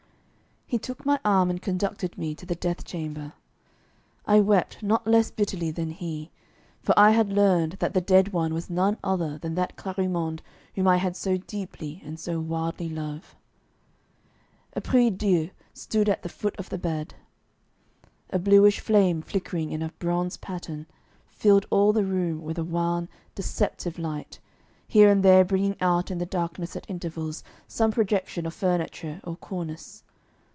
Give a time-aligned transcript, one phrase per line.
[0.71, 3.33] He took my arm and conducted me to the death chamber.
[4.25, 6.31] I wept not less bitterly than he,
[6.81, 10.41] for I had learned that the dead one was none other than that Clarimonde
[10.75, 13.35] whom I had so deeply and so wildly loved.
[14.71, 17.15] A prie dieu stood at the foot of the bed;
[18.29, 20.85] a bluish flame flickering in a bronze patern
[21.27, 24.39] filled all the room with a wan, deceptive light,
[24.87, 29.35] here and there bringing out in the darkness at intervals some projection of furniture or
[29.35, 30.03] cornice.